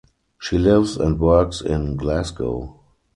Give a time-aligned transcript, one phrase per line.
[0.39, 2.79] She lives and works in Glasgow.